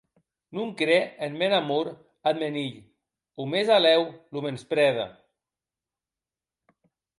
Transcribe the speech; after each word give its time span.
Non 0.55 0.67
cre 0.79 0.95
en 1.25 1.31
mèn 1.41 1.53
amor 1.61 1.87
ath 2.27 2.39
mèn 2.41 2.55
hilh, 2.61 2.79
o 3.41 3.43
mèsalèu 3.53 4.01
lo 4.33 4.39
mensprède. 4.45 5.05